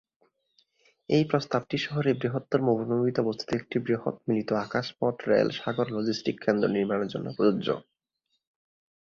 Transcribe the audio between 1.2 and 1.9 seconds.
প্রস্তাবটি